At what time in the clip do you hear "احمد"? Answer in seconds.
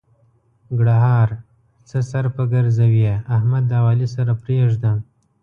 3.35-3.65